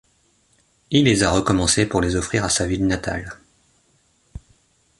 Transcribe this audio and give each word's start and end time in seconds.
Il 0.89 1.03
les 1.03 1.21
a 1.21 1.29
recommencées 1.29 1.85
pour 1.85 2.01
les 2.01 2.15
offrir 2.15 2.43
à 2.43 2.49
sa 2.49 2.65
ville 2.65 2.87
natale. 2.87 3.33